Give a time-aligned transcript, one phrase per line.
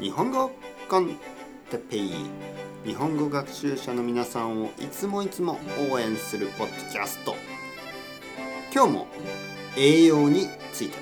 [0.00, 0.50] 日本語
[0.88, 1.18] コン
[1.70, 2.12] テペイ
[2.86, 5.58] 日本語学習者の皆さんをいつもいつも
[5.90, 7.34] 応援するポッドキャスト。
[8.74, 9.06] 今日も
[9.76, 10.96] 栄養について。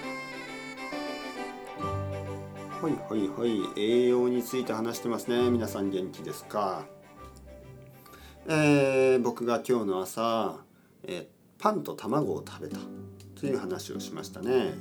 [2.82, 5.48] はいはいはい栄養について話してますね。
[5.48, 6.84] 皆さん元気ですか？
[8.48, 10.56] えー、僕が今日の朝、
[11.04, 12.78] えー、パンと卵を食べた
[13.38, 14.74] という話をしましたね、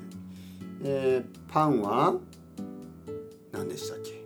[0.83, 2.15] えー、パンは
[3.57, 4.23] 何でしたっけ？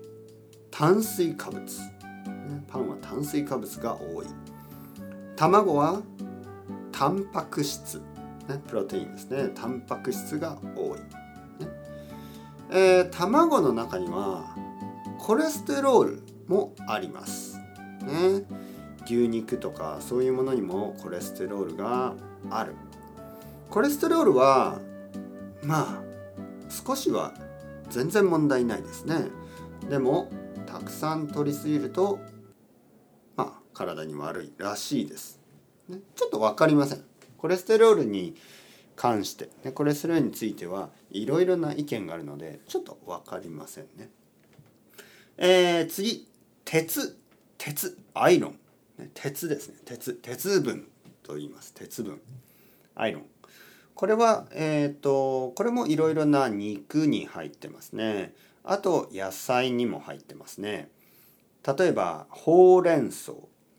[0.71, 1.63] 炭水化物、
[2.67, 4.26] パンは炭水化物が多い。
[5.38, 6.02] 卵は
[6.91, 7.99] タンパク質、
[8.49, 9.49] ね、プロテインですね。
[9.55, 10.99] タンパク質が多い、
[12.72, 14.53] えー、卵の中には
[15.17, 18.45] コレステロールもあります、ね、
[19.05, 22.16] 牛肉とかそういうものにもコレステロールが
[22.50, 22.75] ある。
[23.70, 24.80] コレステロールは
[25.63, 26.02] まあ
[26.70, 27.34] 少しは
[27.91, 29.26] 全然問題ないですね。
[29.90, 30.30] でも
[30.66, 32.20] たくさん摂りすぎると
[33.36, 35.39] まあ体に悪いらしいです、
[35.89, 37.03] ね、ちょっと分かりません。
[37.38, 38.36] コレステロールに
[38.95, 44.09] 関して、ね、コレステロールについてはいろいろな意見があるのでちょっと分かりませんね。
[45.38, 46.28] えー、次。
[46.64, 47.17] 鉄。
[47.58, 48.59] 鉄アイロン。
[49.14, 49.75] 鉄ですね。
[49.84, 50.88] 鉄鉄分
[51.23, 51.73] と言います。
[51.73, 52.22] 鉄分。
[52.95, 53.25] アイロン。
[53.95, 58.34] これはえっ、ー、とこれもいろいろな肉に入ってますね。
[58.64, 60.89] あと野菜にも入ってますね。
[61.78, 63.34] 例えばほうれん草。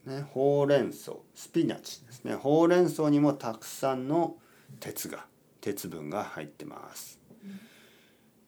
[0.06, 1.12] ねほうれん草。
[1.34, 2.34] スピナチですね。
[2.34, 4.36] ほうれん草にもたくさんの
[4.80, 5.26] 鉄が
[5.60, 7.20] 鉄分が入ってます。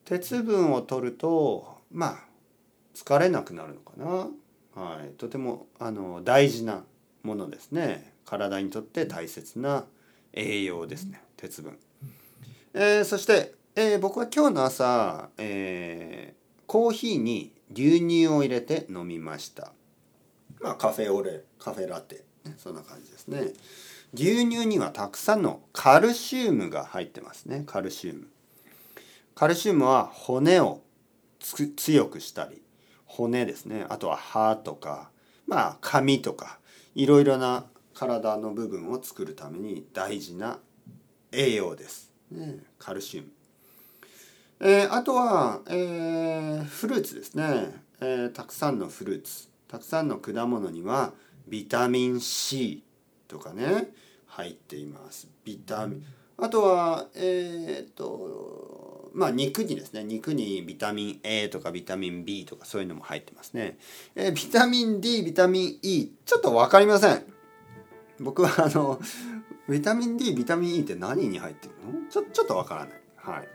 [0.03, 2.17] 鉄分を取るとまあ
[2.93, 4.29] 疲れなくなるのかな。
[4.81, 6.83] はい、とてもあの大事な
[7.23, 8.13] ものですね。
[8.25, 9.85] 体にとって大切な
[10.35, 11.79] 栄養ですね鉄分、
[12.73, 19.71] えー、そして、えー、僕は今日の朝、えー、コーヒーに牛乳を入れて飲みました。
[20.61, 21.43] まあカフェオレ。
[21.59, 23.53] カフェラテ、ね、そんな感じですね。
[24.13, 27.63] 牛乳にはたくさんのカルシウムが入ってますね。
[27.65, 28.27] カルシウム。
[29.33, 30.81] カルシウムは骨を
[31.75, 32.61] 強くしたり
[33.05, 33.85] 骨ですね。
[33.89, 35.09] あとは歯とか
[35.47, 36.59] まあ髪とか
[36.93, 37.65] いろいろな
[37.95, 40.59] 体の部分を作るために大事な
[41.31, 43.27] 栄養です、ね、カルシウム、
[44.59, 49.49] えー、あとは、えー、フルーツですね、えー、たくさんのフルーツ。
[49.67, 51.13] たくさんの果物には
[51.47, 52.83] ビタミン C
[53.27, 53.89] とかね
[54.27, 55.27] 入っています。
[55.43, 56.05] ビタミン。
[56.37, 60.03] あとはえっ、とまあ肉にですね。
[60.03, 63.77] 肉にビタミン A とかビタミン B とかそういうのも入ってますね、
[64.15, 67.34] えー、ビタミン D ビタミン E ちょっと分かりません
[68.19, 68.99] 僕はあの
[69.67, 72.09] ビタミン D ビタミン E って何に入ってるの？
[72.09, 73.01] ちょちょっと分からない。
[73.17, 73.47] はい。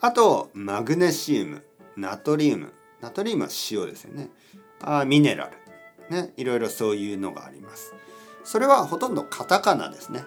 [0.00, 1.62] あとマグネシウム
[1.96, 2.72] ナトリウム。
[3.00, 4.28] ナトリウムは塩ですよね。
[4.82, 5.50] あミネラ
[6.10, 6.14] ル。
[6.14, 7.94] ねいろいろそういうのがあります。
[8.44, 10.24] それはほとんどカタカナですね、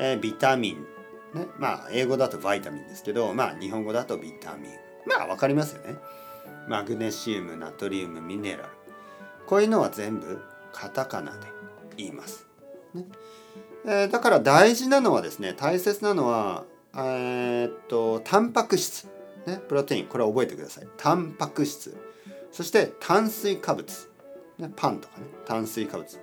[0.00, 0.86] えー、ビタミン。
[1.38, 4.72] ね、まあ英語だとバイタミンですけどまあ日本語だとビタミン。
[5.06, 5.96] まあ分かりますよね。
[6.66, 8.64] マグネシウムナトリウムミネラル。
[9.46, 10.40] こういうのは全部
[10.72, 11.46] カタカナで
[11.96, 12.47] 言います、
[12.98, 13.06] ね。
[13.84, 16.64] えー、だから大事なのはですね大切なのは
[16.94, 19.08] えー、っとタンパク質、
[19.46, 20.06] ね、プロテイン。
[20.06, 20.88] これは覚えてください。
[20.96, 21.96] タンパク質。
[22.52, 24.10] そして炭水化物、
[24.58, 25.26] ね、パンとかね。
[25.44, 26.18] 炭水化物。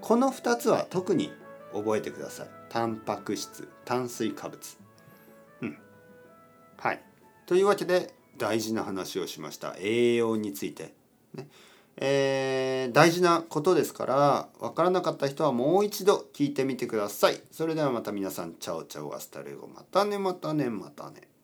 [0.00, 1.32] この2つは特に
[1.72, 2.48] 覚えてください。
[2.68, 3.68] タンパク質。
[3.84, 4.78] 炭水化物。
[5.60, 5.78] うん。
[6.78, 7.02] はい。
[7.46, 9.76] というわけで大事な話をしました。
[9.78, 10.94] 栄養について。
[11.34, 11.48] ね。
[11.98, 17.40] えー、大事なことですから分からなかった人はもう一度聞いてみてください。
[17.50, 21.35] それではまた皆さんチャオチャオ hasta luego またねまたねまたね。